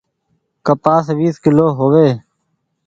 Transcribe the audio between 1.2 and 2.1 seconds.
ڪلو هووي۔